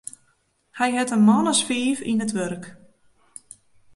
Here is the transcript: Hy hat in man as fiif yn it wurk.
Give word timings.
Hy 0.77 0.89
hat 0.97 1.13
in 1.15 1.25
man 1.27 1.49
as 1.51 1.61
fiif 1.67 1.99
yn 2.11 2.23
it 2.25 2.33
wurk. 2.37 2.65